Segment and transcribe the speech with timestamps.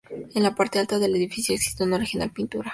[0.33, 2.69] En la parte alta del edificio existe una original pintura.